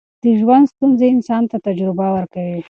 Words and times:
د 0.23 0.25
ژوند 0.39 0.65
ستونزې 0.73 1.07
انسان 1.15 1.43
ته 1.51 1.57
تجربه 1.67 2.05
ورکوي. 2.15 2.59